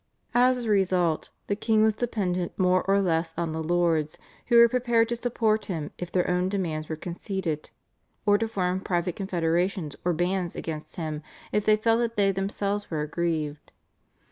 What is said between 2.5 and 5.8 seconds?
more or less on the lords, who were prepared to support